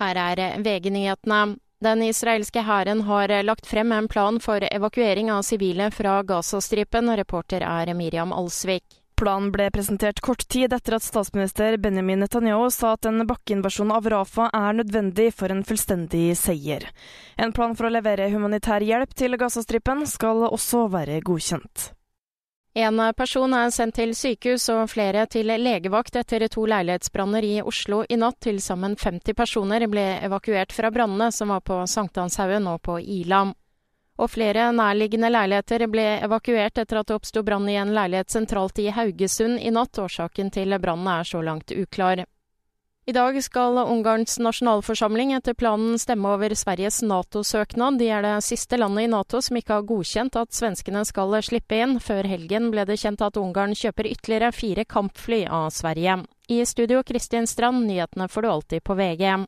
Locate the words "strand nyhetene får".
57.46-58.42